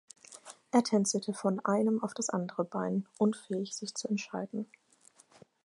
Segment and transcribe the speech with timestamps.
[0.71, 4.65] Er tänzelte von einem auf das andere Bein, unfähig sich zu entscheiden.